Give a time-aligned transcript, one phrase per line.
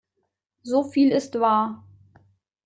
[0.63, 1.85] So viel ist wahr.